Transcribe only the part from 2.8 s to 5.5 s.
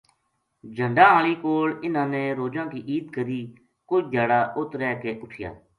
عید کری کُجھ دھیاڑا اُت رہ کے اُٹھیا